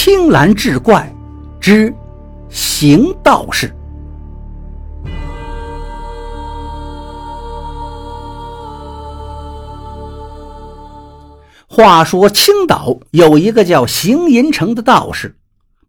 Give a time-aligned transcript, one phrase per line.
[0.00, 1.12] 青蓝志怪
[1.60, 1.92] 之
[2.48, 3.74] 行道士。
[11.66, 15.34] 话说青岛有一个叫邢银城的道士，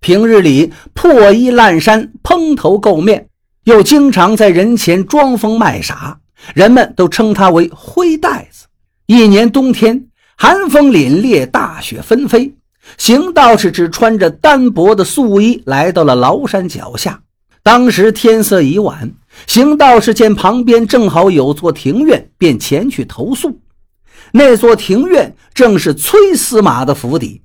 [0.00, 3.28] 平日里破衣烂衫、蓬头垢面，
[3.64, 6.18] 又经常在人前装疯卖傻，
[6.54, 8.64] 人们都称他为灰袋子。
[9.04, 12.54] 一年冬天，寒风凛冽，大雪纷飞。
[12.96, 17.20] 邢道士只穿着单薄的素衣来到了崂山脚下。
[17.62, 19.12] 当时天色已晚，
[19.46, 23.60] 邢道士见旁边正好有座庭院，便前去投宿。
[24.32, 27.42] 那座庭院正是崔司马的府邸。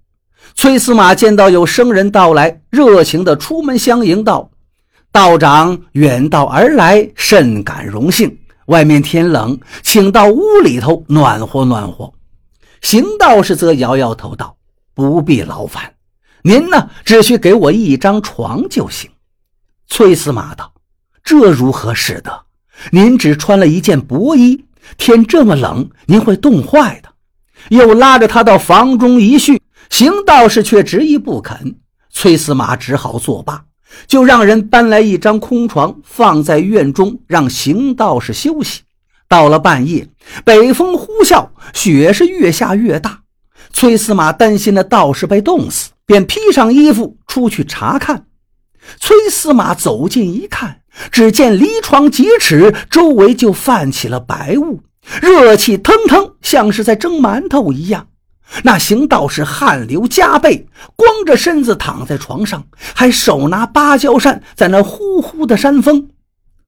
[0.55, 4.49] 崔司马见到有生人到来，热情地出门相迎道
[5.11, 8.37] ：“道长远道而来，甚感荣幸。
[8.67, 12.13] 外面天冷，请到屋里头暖和暖和。”
[12.81, 14.55] 邢道士则摇摇头道。
[14.93, 15.93] 不必劳烦，
[16.43, 19.09] 您呢只需给我一张床就行。
[19.87, 20.73] 崔司马道
[21.23, 22.45] ：“这如何使得？
[22.91, 24.65] 您只穿了一件薄衣，
[24.97, 27.09] 天这么冷，您会冻坏的。”
[27.69, 31.75] 又拉着他到房中一叙，邢道士却执意不肯。
[32.09, 33.65] 崔司马只好作罢，
[34.05, 38.81] 就让人搬来一张空床放在院中，让邢道士休息。
[39.29, 40.07] 到了半夜，
[40.43, 43.22] 北风呼啸，雪是越下越大。
[43.73, 48.27] 崔司马担心那道士被冻死，便披上衣服出去查看。
[48.99, 54.81] 崔司马走近一看，只见离床几尺，周围就泛起了白雾，
[55.21, 58.07] 热气腾腾，像是在蒸馒头一样。
[58.61, 66.09] 那行道士汗流浃背，光着身子躺在床上，还手拿芭蕉扇，在那呼呼的扇风。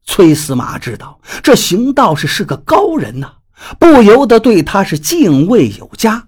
[0.05, 3.31] 崔司马知道这行道士是个高人呐，
[3.77, 6.27] 不由得对他是敬畏有加。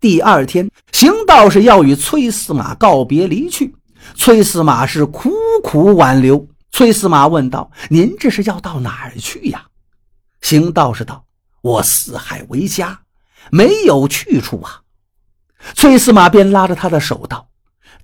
[0.00, 3.74] 第二天，邢道士要与崔司马告别离去。
[4.14, 5.30] 崔司马是苦
[5.62, 6.48] 苦挽留。
[6.72, 9.66] 崔司马问道：“您这是要到哪儿去呀？”
[10.40, 11.22] 邢道士道
[11.60, 13.00] ：“我四海为家，
[13.50, 14.80] 没有去处啊。”
[15.76, 17.48] 崔司马便拉着他的手道：“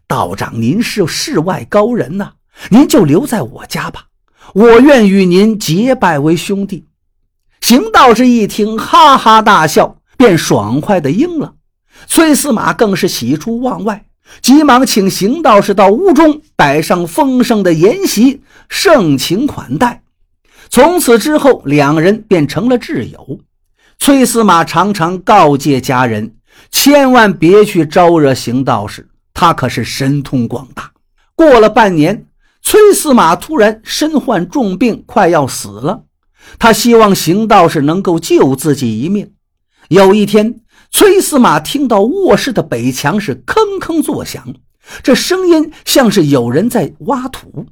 [0.06, 2.32] 道长，您是世外高人呐，
[2.68, 4.08] 您就留在我家吧，
[4.52, 6.84] 我愿与您结拜为兄弟。”
[7.62, 11.54] 邢道士一听，哈哈大笑，便爽快地应了。
[12.06, 14.04] 崔司马更是喜出望外，
[14.42, 20.02] 急忙请邢道士到屋中摆上丰盛的筵席，盛情款待。
[20.68, 23.40] 从此之后，两人便成了挚友。
[23.98, 26.34] 崔司马常常告诫家人，
[26.70, 30.92] 千万别去招惹邢道士，他可是神通广大。
[31.34, 32.26] 过了半年，
[32.62, 36.02] 崔司马突然身患重病，快要死了。
[36.58, 39.32] 他希望邢道士能够救自己一命。
[39.88, 40.60] 有一天。
[40.90, 44.54] 崔司马听到卧室的北墙是吭吭作响，
[45.02, 47.66] 这声音像是有人在挖土。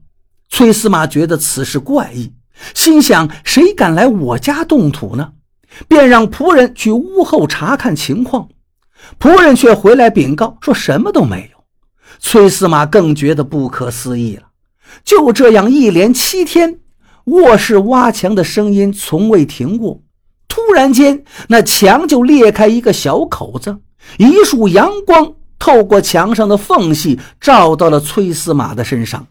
[0.49, 2.33] 崔司马觉得此事怪异，
[2.75, 5.33] 心想：谁敢来我家动土呢？
[5.89, 8.49] 便让仆人去屋后查看情况。
[9.19, 11.65] 仆人却回来禀告，说什么都没有。
[12.21, 14.43] 崔司马更觉得不可思议了。
[15.03, 16.79] 就这样一连七天，
[17.25, 20.01] 卧室挖墙的声音从未停过。
[20.55, 23.77] 突然间，那墙就裂开一个小口子，
[24.19, 29.27] 一束阳光透过墙上的缝隙，照到了崔司马的身上。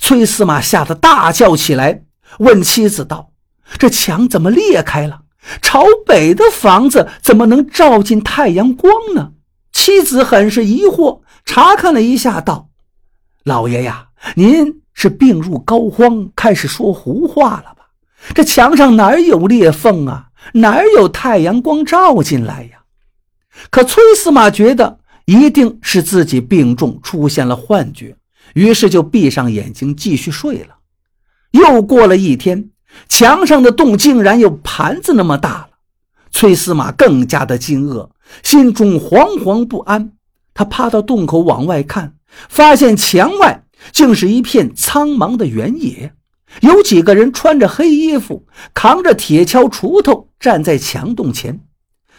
[0.00, 2.02] 崔司马吓得大叫起来，
[2.40, 3.30] 问妻子道
[3.78, 5.20] ：“这墙怎么裂开了？
[5.62, 9.30] 朝北的房子怎么能照进太阳光呢？”
[9.70, 12.70] 妻子很是疑惑，查看了一下，道
[13.44, 17.86] ：“老爷呀，您是病入膏肓，开始说胡话了吧？
[18.34, 20.24] 这墙上哪有裂缝啊？”
[20.54, 22.80] 哪有太阳光照进来呀？
[23.70, 28.16] 可崔司马觉得一定是自己病重，出现了幻觉，
[28.54, 30.76] 于是就闭上眼睛继续睡了。
[31.52, 32.70] 又过了一天，
[33.08, 35.68] 墙上的洞竟然有盘子那么大了。
[36.30, 38.10] 崔司马更加的惊愕，
[38.42, 40.12] 心中惶惶不安。
[40.52, 42.14] 他趴到洞口往外看，
[42.48, 46.12] 发现墙外竟是一片苍茫的原野。
[46.60, 51.60] 有几个人穿着黑衣服，扛着铁锹、锄头，站在墙洞前。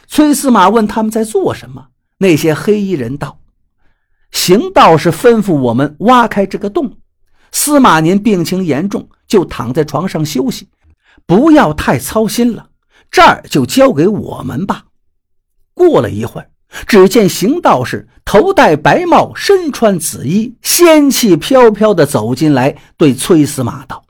[0.08, 1.88] 崔司马问他们在做什么。
[2.20, 3.40] 那些黑衣人道
[4.32, 6.98] ：“邢道士吩咐我们挖开这个洞。
[7.52, 10.68] 司马您病情严重，就躺在床上休息，
[11.28, 12.70] 不要太操心了。
[13.12, 14.86] 这儿就交给我们吧。”
[15.76, 16.50] 过了一会儿，
[16.88, 24.04] 只见邢道士头戴白帽，身穿紫衣，仙气飘飘地走进来，对崔司马道。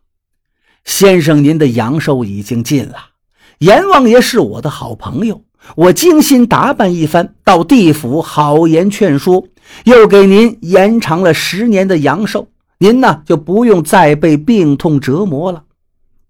[0.88, 2.96] 先生，您的阳寿已经尽了。
[3.60, 5.44] 阎王爷是我的好朋友，
[5.76, 9.44] 我精心打扮一番，到地府好言劝说，
[9.84, 12.48] 又给您延长了十年的阳寿，
[12.80, 15.64] 您呢就不用再被病痛折磨了。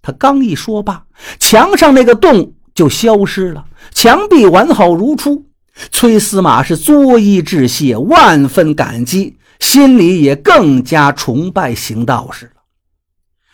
[0.02, 1.06] 他刚一说罢，
[1.40, 3.64] 墙上那个洞就消失了，
[3.94, 5.46] 墙壁完好如初。
[5.92, 12.52] 崔司马是作揖致谢，万分感激，心里也更加崇拜邢道士。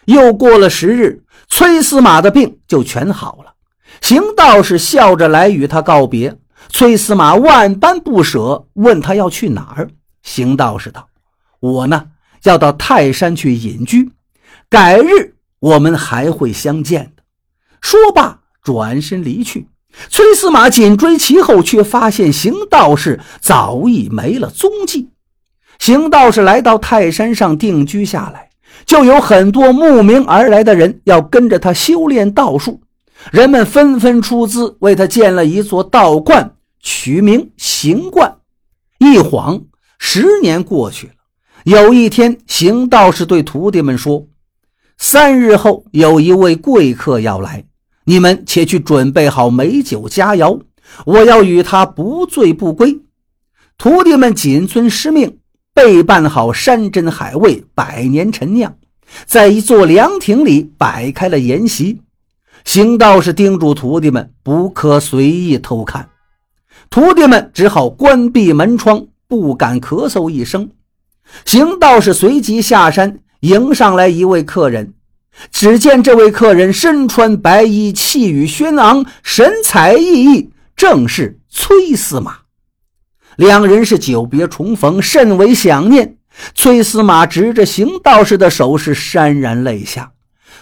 [0.06, 3.54] 又过了十日，崔司马的病就全好了。
[4.02, 6.38] 邢道士笑着来与他告别。
[6.70, 9.90] 崔司马万般不舍，问他要去哪儿。
[10.24, 11.08] 邢道士道
[11.60, 12.06] ：“我呢，
[12.44, 14.12] 要到泰山去隐居，
[14.70, 17.24] 改日我们还会相见的。”
[17.82, 19.68] 说罢，转身离去。
[20.10, 25.10] 崔司马紧追其后，却发现邢道士早已没了踪迹。
[25.78, 28.50] 邢道士来到泰山上定居下来，
[28.86, 32.82] 就有很多慕名而来的人要跟着他修炼道术。
[33.32, 38.38] 人们纷纷出资为他建了一座道观，取名行观。
[39.00, 39.64] 一晃
[40.00, 41.14] 十年过去了。
[41.64, 44.28] 有一天，邢道士对徒弟们说
[44.98, 47.66] ：“三日后有一位贵客要来。”
[48.06, 50.60] 你们且去准备好美酒佳肴，
[51.06, 53.00] 我要与他不醉不归。
[53.78, 55.38] 徒弟们谨遵师命，
[55.74, 58.76] 备办好山珍海味、百年陈酿，
[59.26, 62.00] 在一座凉亭里摆开了筵席。
[62.64, 66.10] 行道士叮嘱徒弟们不可随意偷看，
[66.90, 70.70] 徒弟们只好关闭门窗，不敢咳嗽一声。
[71.46, 74.94] 行道士随即下山迎上来一位客人。
[75.52, 82.43] 只见这位客人身穿白衣，气宇轩昂，神采奕奕，正是崔司马。
[83.38, 86.18] 两人是久别重逢，甚为想念。
[86.56, 90.12] 崔司马执着邢道士的手，是潸然泪下。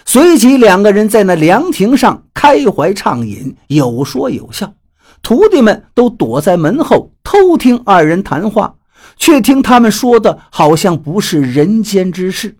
[0.04, 4.74] 随即，两个人在那凉亭上开怀畅饮，有说有笑。
[5.22, 8.74] 徒弟们都躲在门后偷听二人谈话，
[9.16, 12.56] 却听他们说的好像不是人间之事。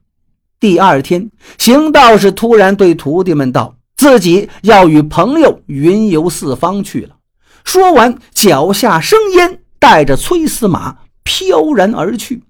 [0.60, 1.28] 第二天，
[1.58, 7.16] 邢道士突然对徒弟们道：“自己要与朋友云游四方去了。”
[7.64, 12.44] 说完，脚下生烟，带着崔司马飘然而去。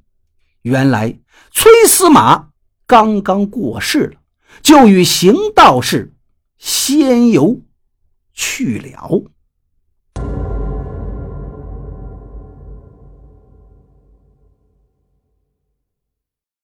[0.61, 1.19] 原来，
[1.51, 2.51] 崔司马
[2.87, 4.21] 刚刚过世了，
[4.61, 6.13] 就与邢道士
[6.59, 7.63] 仙游
[8.35, 9.32] 去了。